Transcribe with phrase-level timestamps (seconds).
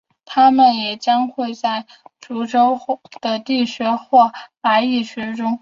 [0.25, 1.31] 它们也会将
[2.19, 5.47] 巢筑在地穴或白蚁丘中。